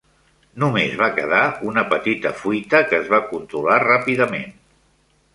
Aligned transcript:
Només 0.61 0.93
va 1.01 1.09
quedar 1.17 1.41
una 1.71 1.83
petita 1.91 2.31
fuita, 2.39 2.79
que 2.93 2.97
es 3.01 3.11
va 3.11 3.19
controlar 3.33 3.77
ràpidament. 3.83 4.57